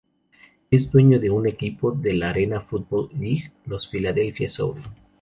Es 0.71 0.89
dueño 0.89 1.19
de 1.19 1.29
un 1.29 1.47
equipo 1.47 1.91
de 1.91 2.13
la 2.13 2.31
Arena 2.31 2.59
Football 2.59 3.11
League, 3.19 3.51
los 3.67 3.87
Philadelphia 3.87 4.49
Soul. 4.49 4.81